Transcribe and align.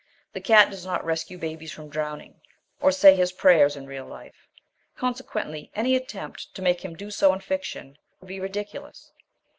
The 0.33 0.41
cat 0.41 0.71
does 0.71 0.83
not 0.83 1.05
rescue 1.05 1.37
babies 1.37 1.71
from 1.71 1.87
drowning 1.89 2.41
or 2.79 2.91
say 2.91 3.15
his 3.15 3.31
prayers 3.31 3.75
in 3.75 3.85
real 3.85 4.07
life; 4.07 4.47
consequently 4.97 5.69
any 5.75 5.95
attempt 5.95 6.55
to 6.55 6.63
make 6.63 6.83
him 6.83 6.95
do 6.95 7.11
so 7.11 7.31
in 7.33 7.39
fiction 7.39 7.99
would 8.19 8.27
be 8.29 8.39
ridiculous. 8.39 9.11